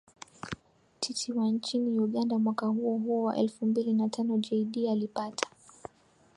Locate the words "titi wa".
0.99-1.47